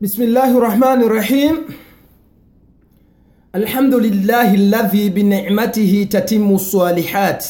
بسم 0.00 0.22
الله 0.22 0.58
الرحمن 0.58 1.02
الرحيم 1.02 1.54
الحمد 3.54 3.94
لله 3.94 4.54
الذي 4.54 5.08
بنعمته 5.10 6.06
تتم 6.10 6.54
الصالحات 6.54 7.46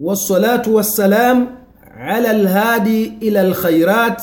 والصلاة 0.00 0.62
والسلام 0.68 1.46
على 1.96 2.30
الهادي 2.30 3.12
إلى 3.22 3.40
الخيرات 3.40 4.22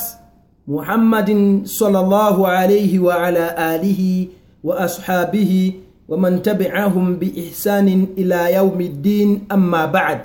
محمد 0.68 1.60
صلى 1.64 2.00
الله 2.00 2.48
عليه 2.48 2.98
وعلى 2.98 3.44
آله 3.74 4.28
وأصحابه 4.64 5.72
ومن 6.08 6.42
تبعهم 6.42 7.16
بإحسان 7.16 8.06
إلى 8.18 8.54
يوم 8.54 8.80
الدين 8.80 9.28
أما 9.52 9.86
بعد 9.86 10.20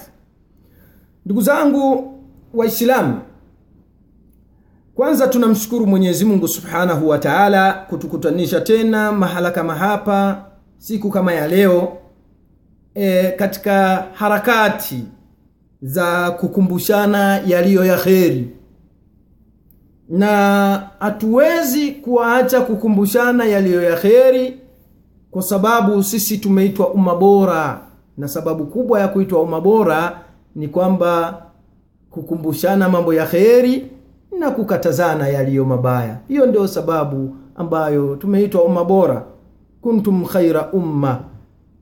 ndugu 1.25 1.41
zangu 1.41 2.13
waislamu 2.53 3.19
kwanza 4.94 5.26
tunamshukuru 5.28 5.86
mwenyezi 5.86 6.24
mungu 6.24 6.48
subhanahu 6.48 7.08
wa 7.08 7.18
taala 7.18 7.72
kutukutanisha 7.72 8.60
tena 8.60 9.12
mahala 9.12 9.50
kama 9.50 9.74
hapa 9.74 10.44
siku 10.78 11.10
kama 11.10 11.32
ya 11.32 11.48
leo 11.48 11.98
e, 12.94 13.30
katika 13.30 14.06
harakati 14.12 15.04
za 15.82 16.30
kukumbushana 16.30 17.38
yaliyo 17.46 17.84
ya 17.84 17.96
kheri. 17.96 18.50
Na 20.08 20.90
hatuwezi 20.98 21.92
kuwaacha 21.92 22.60
kukumbushana 22.60 23.44
yaliyo 23.44 23.82
ya 23.82 23.96
kheri 23.96 24.60
kwa 25.30 25.42
sababu 25.42 26.02
sisi 26.02 26.38
tumeitwa 26.38 26.88
umma 26.88 27.14
bora. 27.16 27.80
Na 28.18 28.28
sababu 28.28 28.66
kubwa 28.66 29.00
ya 29.00 29.08
kuitwa 29.08 29.42
umma 29.42 29.60
bora 29.60 30.20
ni 30.54 30.68
kwamba 30.68 31.42
kukumbushana 32.10 32.88
mambo 32.88 33.14
ya 33.14 33.26
kheri 33.26 33.90
na 34.44 34.50
kukatazana 34.50 35.28
yaliyo 35.28 35.64
mabaya. 35.64 36.16
Hiyo 36.28 36.46
ndio 36.46 36.68
sababu 36.68 37.36
ambayo 37.56 38.16
tumeitwa 38.16 38.62
umma 38.64 38.84
bora. 38.84 39.24
Kuntum 39.80 40.24
khaira 40.24 40.72
umma 40.72 41.20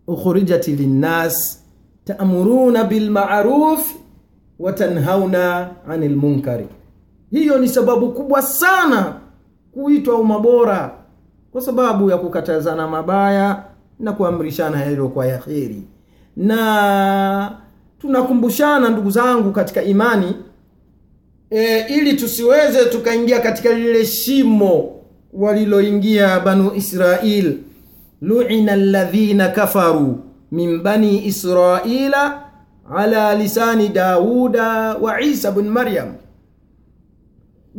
ukhrijat 0.07 0.69
linnas 0.69 1.65
taamuruna 2.05 2.85
bilmaruf 2.85 3.95
watanhauna 4.59 5.71
anil 5.89 6.17
munkari. 6.17 6.69
Hiyo 7.31 7.59
ni 7.59 7.69
sababu 7.69 8.13
kubwa 8.13 8.43
sana 8.43 9.15
kuitwa 9.75 10.19
umma 10.19 10.39
bora 10.39 10.91
kwa 11.53 11.61
sababu 11.63 12.11
ya 12.11 12.19
kukatazana 12.19 12.89
mabaya 12.89 13.65
na 14.01 14.13
kuamrishana 14.13 14.81
yaliyokuwa 14.85 15.27
ya 15.27 15.39
kheri 15.39 15.83
na 16.37 17.53
tunakumbushana 17.99 18.89
ndugu 18.91 19.11
zangu 19.11 19.53
katika 19.53 19.83
imani 19.83 20.35
e, 21.53 21.87
ili 21.89 22.13
tusiweze 22.15 22.85
tukaingia 22.85 23.41
katika 23.41 23.73
lile 23.73 24.07
shimo 24.07 25.01
waliloingia 25.33 26.41
banu 26.41 26.73
israil. 26.75 27.59
Luina 28.21 28.73
alladhina 28.73 29.49
kafaru 29.49 30.19
min 30.53 30.81
bani 30.83 31.27
israila 31.27 32.43
ala 32.97 33.35
lisani 33.35 33.89
dauda 33.89 34.95
wa 34.95 35.21
isa 35.21 35.53
bn 35.53 35.69
maryam. 35.69 36.15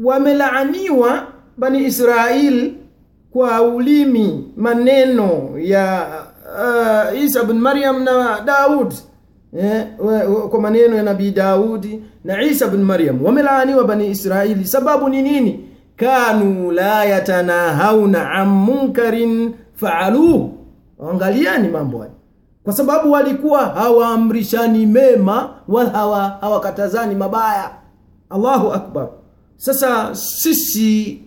Wamelaaniwa 0.04 1.28
bani 1.58 1.84
israil 1.86 2.74
kwa 3.32 3.62
ulimi 3.62 4.54
maneno 4.58 5.52
ya 5.60 6.08
uh, 7.14 7.24
isa 7.24 7.44
bn 7.44 7.54
maryam 7.58 8.04
na 8.04 8.42
daud 8.46 8.94
eh, 9.58 9.86
kwa 10.50 10.62
maneno 10.62 10.96
ya 10.96 11.04
nabii 11.04 11.32
daudi 11.32 12.04
na 12.24 12.42
isa 12.44 12.68
bnu 12.68 12.86
maryam 12.86 13.26
wamelaaniwa 13.26 13.84
bani 13.84 14.08
israili. 14.08 14.66
Sababu 14.66 15.10
ni 15.10 15.22
nini? 15.22 15.70
Kanu 15.96 16.72
la 16.72 17.06
yatanahauna 17.06 18.32
an 18.32 18.48
munkarin 18.48 19.54
faaluhu 19.74 20.58
angaliani 21.12 21.68
mambo 21.68 21.98
haya. 21.98 22.12
Kwa 22.64 22.74
sababu 22.74 23.12
walikuwa 23.12 23.66
hawaamrishani 23.66 24.86
mema 24.86 25.50
wala 25.68 25.90
hawakatazani 26.42 27.16
hawa 27.16 27.20
mabaya. 27.30 27.72
Allahu 28.30 28.74
akbar. 28.74 29.08
Sasa 29.58 30.16
sisi 30.16 31.22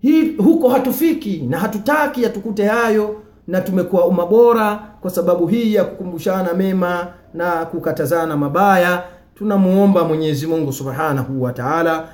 hi, 0.00 0.36
huko 0.36 0.68
hatufiki 0.68 1.36
na 1.48 1.58
hatutaki 1.58 2.22
yatukute 2.22 2.64
hayo 2.66 3.22
na 3.46 3.60
tumekuwa 3.60 4.06
umma 4.06 4.26
bora 4.26 4.74
kwa 5.00 5.10
sababu 5.10 5.46
hii 5.46 5.74
ya 5.74 5.84
kukumbushana 5.84 6.54
mema 6.54 7.06
na 7.34 7.50
kukatazana 7.64 8.36
mabaya. 8.36 9.02
Tunamuomba 9.34 10.04
mwenyezi 10.04 10.46
mungu 10.46 10.72
subhanahu 10.72 11.42
wa 11.42 11.52
taala. 11.52 12.08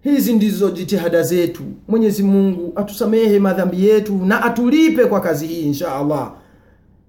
Hizi 0.00 0.32
ndizo 0.32 0.70
jitihada 0.70 1.22
zetu. 1.22 1.62
Mwenyezi 1.88 2.22
mungu 2.22 2.72
atusamehe 2.76 3.38
madhambi 3.38 3.86
yetu 3.88 4.14
na 4.24 4.42
atulipe 4.44 5.04
kwa 5.04 5.20
kazi 5.20 5.46
hii 5.46 5.60
insha 5.60 5.94
allah. 5.96 6.32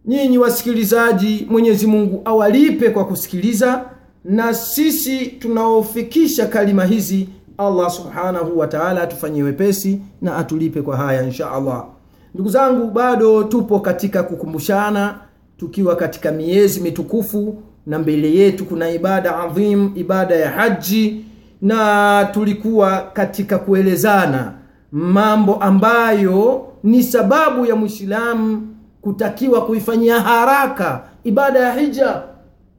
Nyinyi 0.05 0.37
wasikilizaji 0.37 1.47
mwenyezi 1.49 1.87
mungu 1.87 2.21
awalipe 2.25 2.89
kwa 2.89 3.05
kusikiliza 3.05 3.85
na 4.25 4.53
sisi 4.53 5.25
tunaofikisha 5.27 6.45
kalima 6.47 6.85
hizi 6.85 7.29
allah 7.57 7.89
subhanahu 7.91 8.59
wa 8.59 8.67
taala 8.67 9.01
atufanyie 9.01 9.43
wepesi 9.43 10.01
na 10.21 10.35
atulipe 10.37 10.81
kwa 10.81 10.97
haya 10.97 11.23
insha 11.23 11.51
allah 11.51 11.85
ndugu 12.33 12.49
zangu 12.49 12.91
bado 12.91 13.43
tupo 13.43 13.79
katika 13.79 14.23
kukumbushana 14.23 15.15
tukiwa 15.57 15.95
katika 15.95 16.31
miezi 16.31 16.79
mitukufu 16.81 17.61
na 17.85 17.99
mbele 17.99 18.35
yetu 18.35 18.65
kuna 18.65 18.89
ibada 18.89 19.37
adhim 19.39 19.91
ibada 19.95 20.35
ya 20.35 20.49
haji 20.51 21.25
na 21.61 22.29
tulikuwa 22.33 23.01
katika 23.13 23.57
kuelezana 23.57 24.53
mambo 24.91 25.55
ambayo 25.55 26.67
ni 26.83 27.03
sababu 27.03 27.65
ya 27.65 27.75
mwislamu 27.75 28.67
kutakiwa 29.01 29.65
kuifanyia 29.65 30.19
haraka 30.21 31.03
ibada 31.23 31.59
ya 31.59 31.73
hija. 31.73 32.21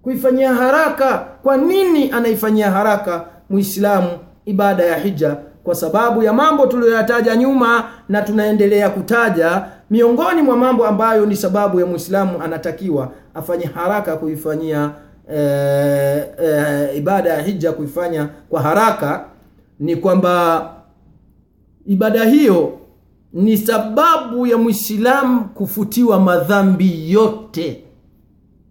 Kuifanyia 0.03 0.55
haraka 0.55 1.19
kwa 1.43 1.57
nini 1.57 2.11
anaifanyia 2.11 2.71
haraka 2.71 3.25
mwislamu 3.51 4.09
ibada 4.47 4.85
ya 4.85 4.97
hija 4.99 5.37
kwa 5.65 5.75
sababu 5.75 6.23
ya 6.23 6.33
mambo 6.33 6.67
tuliyoyataja 6.67 7.37
nyuma 7.37 7.85
na 8.09 8.23
tunaendelea 8.23 8.91
kutaja 8.91 9.65
miongoni 9.91 10.43
mwa 10.43 10.57
mambo 10.57 10.87
ambayo 10.87 11.27
ni 11.27 11.37
sababu 11.37 11.81
ya 11.81 11.87
mwislamu 11.87 12.43
anatakiwa 12.43 13.13
afanye 13.35 13.65
haraka 13.67 14.17
kuifanyia 14.17 14.91
e, 15.35 15.39
e, 16.43 16.97
ibada 16.97 17.31
ya 17.31 17.43
hija 17.43 17.73
kuifanya 17.73 18.29
kwa 18.49 18.63
haraka 18.63 19.25
ni 19.81 19.97
kwamba 19.97 20.71
ibada 21.87 22.25
hiyo 22.25 22.79
ni 23.33 23.59
sababu 23.59 24.47
ya 24.47 24.59
mwislamu 24.59 25.45
kufutiwa 25.45 26.21
madhambi 26.21 27.13
yote. 27.13 27.85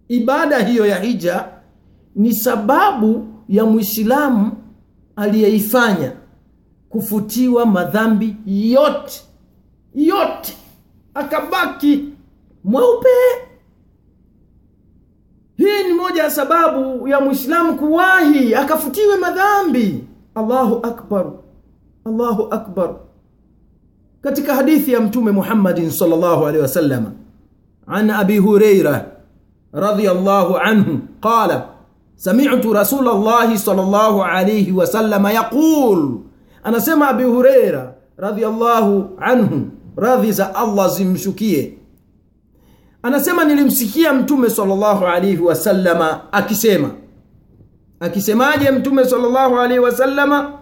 Ibada 0.08 0.58
hiyo 0.58 0.86
ya 0.86 0.96
hija 0.98 1.44
ni 2.16 2.34
sababu 2.34 3.26
ya 3.48 3.64
mwislamu 3.64 4.52
aliyeifanya 5.16 6.12
kufutiwa 6.94 7.66
madhambi 7.66 8.36
yote 8.46 9.22
yote, 9.94 10.56
akabaki 11.14 12.04
mweupe. 12.64 13.08
Hii 15.56 15.84
ni 15.88 15.92
moja 15.94 16.22
ya 16.22 16.30
sababu 16.30 17.08
ya 17.08 17.20
Muislamu 17.20 17.74
kuwahi 17.78 18.54
akafutiwe 18.54 19.16
madhambi. 19.16 20.04
Allahu 20.34 20.86
akbar, 20.86 21.26
Allahu 22.04 22.42
akbar. 22.50 22.94
Katika 24.22 24.54
hadithi 24.54 24.92
ya 24.92 25.00
Mtume 25.00 25.32
Muhammadin 25.32 25.90
sallallahu 25.90 26.46
alaihi 26.46 26.62
wasallam, 26.62 27.12
an 27.86 28.10
Abi 28.10 28.38
Huraira 28.38 29.06
radhiyallahu 29.72 30.56
anhu 30.56 30.98
qala 31.20 31.68
sami'tu 32.16 32.72
rasulallahi 32.72 33.58
sallallahu 33.58 34.22
alaihi 34.22 34.72
wasallam 34.72 35.24
yaqul 35.26 36.18
anasema 36.64 37.08
Abi 37.08 37.24
Hureira 37.24 37.94
radhiallahu 38.16 39.10
anhu, 39.20 39.70
radhi 39.96 40.32
za 40.32 40.54
Allah 40.54 40.88
zimshukie, 40.90 41.78
anasema 43.02 43.44
nilimsikia 43.44 44.12
Mtume 44.12 44.50
sallallahu 44.50 45.06
alaihi 45.06 45.38
wasallama 45.42 46.32
akisema. 46.32 46.90
Akisemaje 48.00 48.70
Mtume 48.70 49.04
sallallahu 49.04 49.58
alaihi 49.58 49.78
wasallama? 49.80 50.52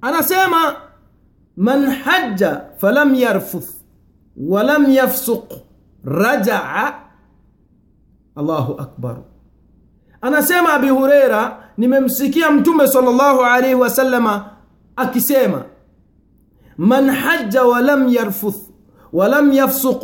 Anasema 0.00 0.74
man 1.56 1.86
hajja 1.86 2.60
falam 2.76 3.14
yarfuth 3.14 3.68
walam 4.36 4.90
yafsuq 4.92 5.52
rajaa. 6.04 6.94
Allahu 8.36 8.72
akbar. 8.80 9.16
Anasema 10.20 10.72
Abi 10.72 10.88
Hureira, 10.88 11.56
nimemsikia 11.78 12.50
Mtume 12.50 12.86
sallallahu 12.88 13.42
alaihi 13.42 13.74
wasallama 13.74 14.50
akisema 14.96 15.64
man 16.78 17.10
haja 17.10 17.64
walam 17.64 18.08
yarfuth 18.08 18.56
walam 19.12 19.52
yafsuq 19.52 20.02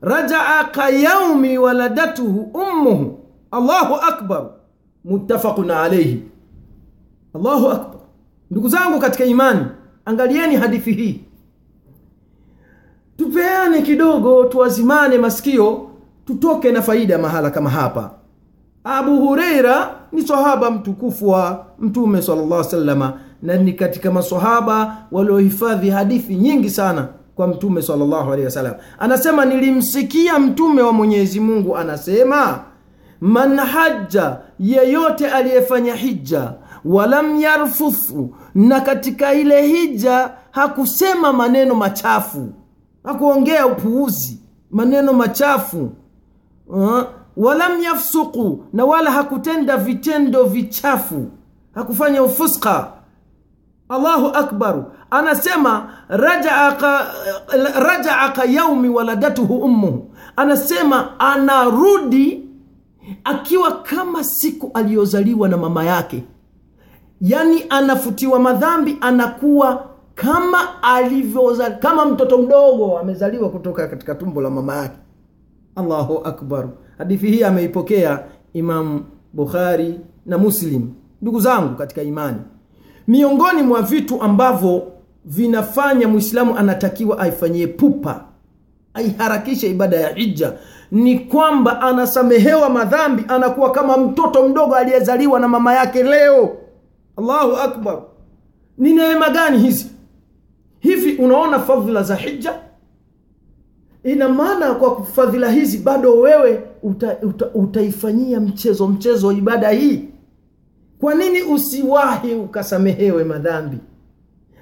rajaa 0.00 0.64
kayaumi 0.64 1.58
waladatuhu 1.58 2.40
ummuhu. 2.54 3.18
Allahu 3.50 3.94
akbar. 3.94 4.50
Muttafaqun 5.04 5.70
alaihi 5.70 6.22
allahu 7.34 7.68
akbar. 7.68 8.00
Ndugu 8.50 8.68
zangu 8.68 8.98
katika 8.98 9.24
imani 9.24 9.66
angalieni 10.04 10.56
hadithi 10.56 10.92
hii. 10.92 11.20
Tupeane 13.16 13.82
kidogo 13.82 14.44
tuwazimane 14.44 15.18
masikio 15.18 15.88
tutoke 16.26 16.72
na 16.72 16.82
faida 16.82 17.18
mahala 17.18 17.50
kama 17.50 17.70
hapa. 17.70 18.10
Abu 18.84 19.16
hureira 19.20 19.94
ni 20.12 20.22
sahaba 20.22 20.70
mtukufu 20.70 21.28
wa 21.28 21.66
mtume 21.78 22.22
salllah 22.22 22.64
salama 22.64 23.20
na 23.42 23.56
ni 23.56 23.72
katika 23.72 24.10
maswahaba 24.10 24.96
waliohifadhi 25.12 25.90
hadithi 25.90 26.34
nyingi 26.36 26.70
sana 26.70 27.08
kwa 27.34 27.46
mtume 27.46 27.82
salllahu 27.82 28.32
alehi 28.32 28.44
wasallam. 28.44 28.74
Anasema 28.98 29.44
nilimsikia 29.44 30.38
mtume 30.38 30.82
wa 30.82 30.92
mwenyezi 30.92 31.40
mungu 31.40 31.76
anasema 31.76 32.60
man 33.20 33.58
haja 33.58 34.36
yeyote 34.58 35.30
aliyefanya 35.30 35.94
hija 35.94 36.52
walam 36.84 37.40
yarfuthu 37.40 38.34
na 38.54 38.80
katika 38.80 39.34
ile 39.34 39.66
hija 39.66 40.30
hakusema 40.50 41.32
maneno 41.32 41.74
machafu 41.74 42.48
hakuongea 43.04 43.66
upuuzi 43.66 44.40
maneno 44.70 45.12
machafu 45.12 45.90
uh, 46.68 47.02
walam 47.36 47.82
yafsuku 47.82 48.64
na 48.72 48.84
wala 48.84 49.10
hakutenda 49.10 49.76
vitendo 49.76 50.44
vichafu 50.44 51.26
hakufanya 51.74 52.22
ufuska 52.22 52.92
allahu 53.92 54.26
akbaru 54.26 54.84
anasema 55.10 55.88
rajaa 57.88 58.28
ka 58.34 58.44
yaumi 58.44 58.88
waladatuhu 58.88 59.56
ummuhu. 59.58 60.10
Anasema 60.36 61.20
anarudi 61.20 62.44
akiwa 63.24 63.72
kama 63.82 64.24
siku 64.24 64.70
aliyozaliwa 64.74 65.48
na 65.48 65.56
mama 65.56 65.84
yake. 65.84 66.24
Yaani 67.20 67.64
anafutiwa 67.68 68.38
madhambi 68.38 68.98
anakuwa 69.00 69.86
kama 70.14 70.82
alivyozali 70.82 71.74
kama 71.80 72.04
mtoto 72.04 72.38
mdogo 72.38 72.98
amezaliwa 72.98 73.50
kutoka 73.50 73.88
katika 73.88 74.14
tumbo 74.14 74.40
la 74.42 74.50
mama 74.50 74.76
yake. 74.76 74.96
Allahu 75.76 76.18
akbar. 76.24 76.68
Hadithi 76.98 77.26
hii 77.30 77.42
ameipokea 77.42 78.24
Imam 78.52 79.04
bukhari 79.32 80.00
na 80.26 80.38
muslim. 80.38 80.88
Ndugu 81.22 81.40
zangu 81.40 81.74
katika 81.74 82.02
imani 82.02 82.38
miongoni 83.08 83.62
mwa 83.62 83.82
vitu 83.82 84.22
ambavyo 84.22 84.92
vinafanya 85.24 86.08
mwislamu 86.08 86.56
anatakiwa 86.58 87.18
aifanyie 87.18 87.66
pupa 87.66 88.24
aiharakishe 88.94 89.70
ibada 89.70 89.96
ya 89.96 90.08
hija 90.14 90.52
ni 90.90 91.18
kwamba 91.18 91.80
anasamehewa 91.80 92.70
madhambi 92.70 93.24
anakuwa 93.28 93.72
kama 93.72 93.96
mtoto 93.96 94.48
mdogo 94.48 94.74
aliyezaliwa 94.74 95.40
na 95.40 95.48
mama 95.48 95.74
yake 95.74 96.02
leo. 96.02 96.56
Allahu 97.16 97.56
akbar. 97.56 98.02
Ni 98.78 98.92
neema 98.92 99.30
gani 99.30 99.58
hizi? 99.58 99.86
Hivi 100.80 101.14
unaona 101.16 101.58
fadhila 101.60 102.02
za 102.02 102.16
hija? 102.16 102.54
Ina 104.04 104.28
maana 104.28 104.74
kwa 104.74 105.04
fadhila 105.04 105.50
hizi 105.50 105.78
bado 105.78 106.14
wewe 106.20 106.62
uta, 106.82 107.16
uta, 107.22 107.46
utaifanyia 107.54 108.40
mchezo 108.40 108.88
mchezo 108.88 109.32
ibada 109.32 109.70
hii 109.70 110.04
kwa 111.02 111.14
nini 111.14 111.42
usiwahi 111.42 112.34
ukasamehewe 112.34 113.24
madhambi? 113.24 113.78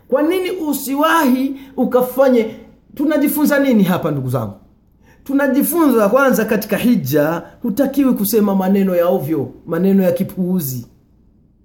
Kwa 0.08 0.22
nini 0.22 0.50
usiwahi 0.50 1.60
ukafanye? 1.76 2.56
Tunajifunza 2.94 3.58
nini 3.58 3.82
hapa 3.82 4.10
ndugu 4.10 4.28
zangu? 4.28 4.52
Tunajifunza 5.24 6.08
kwanza 6.08 6.44
katika 6.44 6.76
hija 6.76 7.42
hutakiwi 7.62 8.12
kusema 8.12 8.54
maneno 8.54 8.96
ya 8.96 9.06
ovyo 9.08 9.52
maneno 9.66 10.02
ya 10.02 10.12
kipuuzi. 10.12 10.86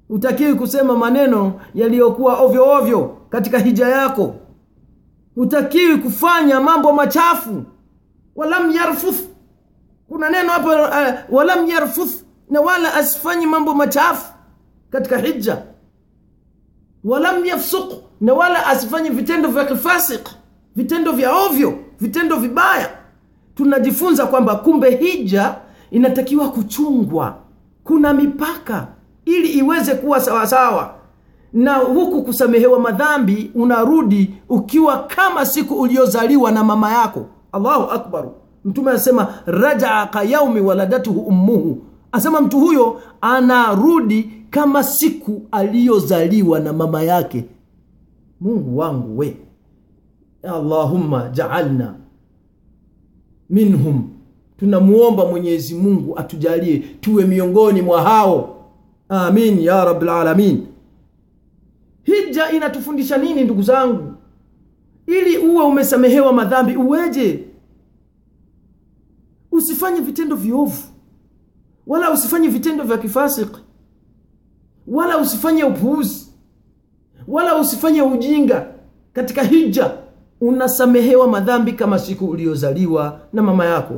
Hutakiwi 0.08 0.54
kusema 0.54 0.98
maneno 0.98 1.54
yaliyokuwa 1.76 2.40
ovyo 2.42 2.70
ovyo 2.70 3.18
katika 3.30 3.60
hija 3.60 3.88
yako. 3.88 4.36
Hutakiwi 5.36 5.98
kufanya 5.98 6.60
mambo 6.62 6.94
machafu. 6.94 7.64
Walam 8.36 8.72
yarfuth. 8.72 9.20
Kuna 10.08 10.30
neno 10.30 10.50
hapo 10.50 10.70
uh, 10.70 11.36
walam 11.38 11.70
na 12.50 12.62
wala 12.62 12.94
asifanyi 12.94 13.46
mambo 13.46 13.74
machafu 13.74 14.35
katika 14.96 15.18
hija 15.18 15.58
walam 17.04 17.46
yafsuq, 17.46 17.92
na 18.22 18.34
wala 18.34 18.66
asifanye 18.68 19.10
vitendo 19.10 19.50
vya 19.50 19.66
kifasik 19.66 20.30
vitendo 20.76 21.12
vya 21.12 21.36
ovyo 21.36 21.80
vitendo 22.00 22.36
vibaya. 22.36 22.90
Tunajifunza 23.56 24.26
kwamba 24.26 24.56
kumbe 24.56 24.96
hija 24.96 25.56
inatakiwa 25.92 26.50
kuchungwa. 26.50 27.36
Kuna 27.84 28.14
mipaka 28.14 28.88
ili 29.26 29.48
iweze 29.50 29.96
kuwa 29.96 30.20
sawasawa 30.20 30.96
na 31.54 31.74
huku 31.76 32.24
kusamehewa 32.24 32.80
madhambi 32.80 33.52
unarudi 33.56 34.34
ukiwa 34.50 34.98
kama 35.04 35.46
siku 35.46 35.74
uliozaliwa 35.82 36.52
na 36.52 36.64
mama 36.64 36.92
yako. 36.94 37.26
Allahu 37.52 37.92
akbaru. 37.92 38.32
Mtume 38.66 38.90
anasema 38.92 39.34
rajaa 39.46 40.06
ka 40.06 40.24
yaumi 40.24 40.62
waladatuhu 40.62 41.20
ummuhu 41.22 41.85
asema 42.16 42.42
mtu 42.42 42.60
huyo 42.60 43.02
anarudi 43.22 44.32
kama 44.50 44.84
siku 44.84 45.42
aliyozaliwa 45.52 46.60
na 46.60 46.74
mama 46.74 47.04
yake. 47.04 47.46
Mungu 48.42 48.78
wangu 48.78 49.18
we. 49.18 49.38
Allahumma 50.44 51.30
jaalna 51.30 51.96
minhum. 53.50 54.10
Tunamuomba 54.58 55.26
mwenyezi 55.26 55.76
mungu 55.76 56.20
atujalie 56.20 56.78
tuwe 56.78 57.26
miongoni 57.26 57.82
mwa 57.82 58.02
hao. 58.02 58.56
Amin 59.10 59.60
ya 59.60 59.86
rabilalamin 59.86 60.68
hija 62.06 62.52
inatufundisha 62.52 63.18
nini 63.18 63.44
ndugu 63.44 63.62
zangu? 63.62 64.14
Ili 65.08 65.38
uwe 65.38 65.64
umesamehewa 65.66 66.34
madhambi 66.34 66.76
uweje? 66.76 67.44
Usifanye 69.52 70.00
vitendo 70.02 70.36
viovu 70.36 70.84
wala 71.88 72.12
usifanye 72.12 72.48
vitendo 72.48 72.84
vya 72.84 72.98
kifasiki 72.98 73.60
wala 74.88 75.18
usifanye 75.18 75.64
upuuzi. 75.64 76.28
Wala 77.28 77.56
usifanye 77.56 78.02
ujinga. 78.02 78.66
Katika 79.14 79.44
hija 79.44 79.92
unasamehewa 80.42 81.28
madhambi 81.28 81.72
kama 81.74 82.00
siku 82.00 82.26
uliyozaliwa 82.26 83.20
na 83.34 83.42
mama 83.42 83.66
yako. 83.66 83.94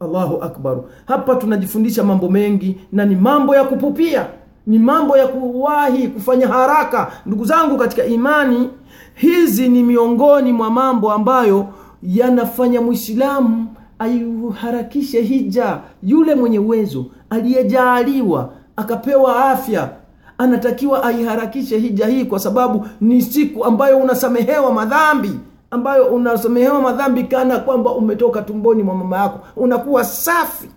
Allahu 0.00 0.42
akbaru 0.42 0.90
hapa 1.06 1.34
tunajifundisha 1.36 2.04
mambo 2.04 2.28
mengi 2.28 2.76
na 2.92 3.04
ni 3.04 3.16
mambo 3.16 3.56
ya 3.56 3.64
kupupia. 3.64 4.26
Ni 4.66 4.78
mambo 4.78 5.16
ya 5.16 5.26
kuwahi 5.28 6.08
kufanya 6.08 6.48
haraka. 6.48 7.12
Ndugu 7.26 7.44
zangu 7.44 7.76
katika 7.78 8.04
imani 8.04 8.70
hizi 9.14 9.68
ni 9.68 9.82
miongoni 9.82 10.52
mwa 10.52 10.70
mambo 10.70 11.12
ambayo 11.12 11.66
yanafanya 12.02 12.80
mwislamu 12.80 13.66
aiharakishe 13.98 15.22
hija 15.22 15.80
yule 16.02 16.34
mwenye 16.34 16.58
uwezo 16.58 17.06
aliyejaaliwa 17.30 18.52
akapewa 18.76 19.50
afya 19.50 19.90
anatakiwa 20.38 21.02
aiharakishe 21.04 21.78
hija 21.78 22.06
hii 22.06 22.24
kwa 22.24 22.38
sababu 22.38 22.86
ni 23.00 23.22
siku 23.22 23.64
ambayo 23.64 23.98
unasamehewa 23.98 24.72
madhambi 24.72 25.30
ambayo 25.70 26.04
unasamehewa 26.06 26.80
madhambi 26.80 27.24
kana 27.24 27.58
kwamba 27.58 27.92
umetoka 27.92 28.42
tumboni 28.42 28.82
mwa 28.82 28.94
mama 28.94 29.18
yako. 29.18 29.40
Unakuwa 29.56 30.04
safi. 30.04 30.68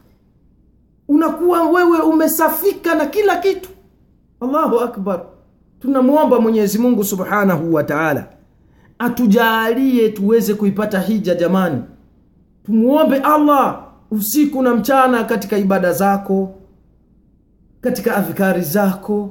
Unakuwa 1.07 1.63
wewe 1.69 1.99
umesafika 1.99 2.95
na 2.95 3.05
kila 3.05 3.35
kitu. 3.35 3.69
Allahu 4.41 4.79
akbar. 4.79 5.21
Tunamwomba 5.79 6.39
mwenyezi 6.39 6.77
mungu 6.79 7.03
subhanahu 7.03 7.73
wa 7.73 7.83
taala 7.83 8.25
atujaalie 8.99 10.09
tuweze 10.09 10.53
kuipata 10.53 10.99
hija 10.99 11.35
jamani. 11.35 11.81
Tumwombe 12.65 13.17
allah 13.17 13.83
usiku 14.11 14.61
na 14.61 14.75
mchana 14.75 15.23
katika 15.23 15.57
ibada 15.57 15.93
zako 15.93 16.49
katika 17.81 18.15
adhikari 18.15 18.61
zako 18.61 19.29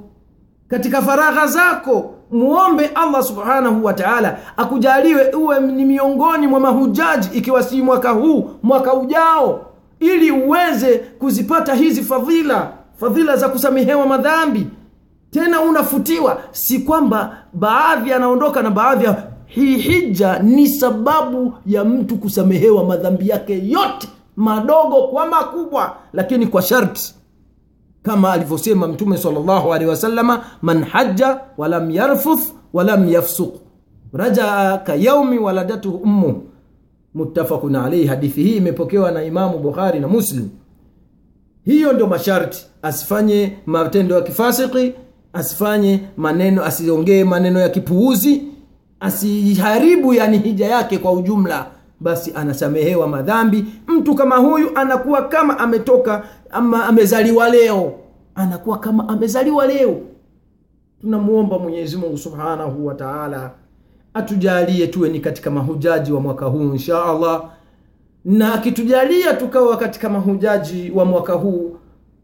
katika 0.68 1.02
faragha 1.02 1.46
zako. 1.46 2.14
Muombe 2.30 2.86
allah 2.86 3.22
subhanahu 3.22 3.84
wa 3.84 3.92
taala 3.94 4.38
akujaliwe 4.56 5.30
uwe 5.32 5.60
ni 5.60 5.84
miongoni 5.84 6.46
mwa 6.46 6.60
mahujaji 6.60 7.38
ikiwa 7.38 7.62
si 7.62 7.82
mwaka 7.82 8.10
huu 8.10 8.50
mwaka 8.62 8.94
ujao 8.94 9.66
ili 10.00 10.30
uweze 10.30 10.98
kuzipata 10.98 11.74
hizi 11.74 12.02
fadhila 12.02 12.72
fadhila 13.00 13.36
za 13.36 13.48
kusamehewa 13.48 14.06
madhambi. 14.06 14.66
Tena 15.30 15.60
unafutiwa 15.60 16.42
si 16.50 16.78
kwamba 16.78 17.36
baadhi 17.52 18.12
anaondoka 18.12 18.62
na 18.62 18.70
baadhi 18.70 19.04
ya 19.04 19.22
hii 19.46 19.76
hija 19.76 20.38
ni 20.38 20.68
sababu 20.68 21.54
ya 21.66 21.84
mtu 21.84 22.16
kusamehewa 22.16 22.84
madhambi 22.84 23.28
yake 23.28 23.68
yote 23.68 24.08
madogo 24.40 25.02
kwa 25.08 25.26
makubwa 25.26 25.96
lakini 26.12 26.46
kwa 26.46 26.62
sharti. 26.62 27.14
Kama 28.02 28.32
alivyosema 28.32 28.88
mtume 28.88 29.16
salllahu 29.16 29.74
alehi 29.74 29.90
wasalama 29.90 30.44
man 30.62 30.84
haja 30.84 31.40
walam 31.58 31.90
yarfuth 31.90 32.42
walam 32.72 33.08
yafsuk 33.08 33.54
rajaa 34.12 34.78
ka 34.78 34.94
yaumi 34.94 35.38
waladatuhu 35.38 35.96
ummuh 35.96 36.34
muttafaqun 37.14 37.76
alaihi 37.76 38.06
hadithi 38.06 38.42
hii 38.42 38.56
imepokewa 38.56 39.10
na 39.10 39.24
imamu 39.24 39.58
bukhari 39.58 40.00
na 40.00 40.08
muslim. 40.08 40.48
Hiyo 41.64 41.92
ndio 41.92 42.06
masharti. 42.06 42.66
Asifanye 42.82 43.52
matendo 43.66 44.14
ya 44.14 44.20
kifasiki 44.22 44.92
asifanye 45.32 46.00
maneno 46.16 46.64
asiongee 46.64 47.24
maneno 47.24 47.60
ya 47.60 47.68
kipuuzi 47.68 48.42
asiharibu 49.00 50.14
yani 50.14 50.38
hija 50.38 50.66
yake 50.66 50.98
kwa 50.98 51.12
ujumla 51.12 51.66
basi 52.00 52.32
anasamehewa 52.34 53.08
madhambi. 53.08 53.64
Mtu 53.86 54.14
kama 54.14 54.36
huyu 54.36 54.70
anakuwa 54.74 55.28
kama 55.28 55.58
ametoka 55.58 56.24
ama 56.50 56.84
amezaliwa 56.86 57.48
leo. 57.50 57.92
Anakuwa 58.34 58.78
kama 58.78 59.08
amezaliwa 59.08 59.66
leo. 59.66 60.00
Tunamuomba 61.00 61.58
mwenyezi 61.58 61.96
mungu 61.96 62.18
subhanahu 62.18 62.86
wa 62.86 62.94
taala 62.94 63.50
atujalie 64.14 64.86
tuwe 64.86 65.08
ni 65.08 65.20
katika 65.20 65.50
mahujaji 65.50 66.12
wa 66.12 66.20
mwaka 66.20 66.46
huu 66.46 66.72
insha 66.72 67.04
allah. 67.04 67.44
Na 68.24 68.54
akitujalia 68.54 69.34
tukawa 69.34 69.76
katika 69.76 70.08
mahujaji 70.08 70.90
wa 70.94 71.04
mwaka 71.04 71.32
huu 71.32 71.76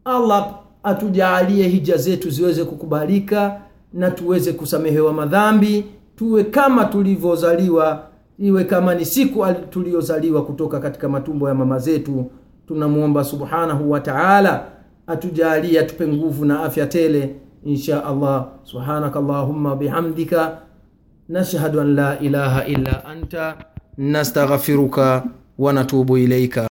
allah 0.05 0.53
atujalie 0.83 1.67
hija 1.67 1.97
zetu 1.97 2.29
ziweze 2.29 2.63
kukubalika 2.65 3.61
na 3.93 4.11
tuweze 4.11 4.53
kusamehewa 4.53 5.13
madhambi 5.13 5.85
tuwe 6.15 6.43
kama 6.43 6.85
tulivyozaliwa 6.85 8.06
iwe 8.39 8.63
kama 8.63 8.95
ni 8.95 9.05
siku 9.05 9.45
tuliyozaliwa 9.69 10.45
kutoka 10.45 10.79
katika 10.79 11.09
matumbo 11.09 11.47
ya 11.49 11.53
mama 11.55 11.79
zetu 11.79 12.31
tunamwomba 12.67 13.23
subhanahu 13.23 13.91
wa 13.91 13.99
taala 13.99 14.65
atujalie 15.07 15.79
atupe 15.79 16.07
nguvu 16.07 16.45
na 16.45 16.63
afya 16.63 16.87
tele 16.87 17.35
insha 17.65 18.05
allah. 18.05 18.47
Subhanaka 18.63 19.19
allahumma 19.19 19.75
bihamdika 19.75 20.57
nashhadu 21.29 21.81
an 21.81 21.95
la 21.95 22.19
ilaha 22.19 22.65
illa 22.65 23.05
anta 23.05 23.57
nastaghfiruka 23.97 25.23
wa 25.57 25.73
natubu 25.73 26.17
ilaika 26.17 26.67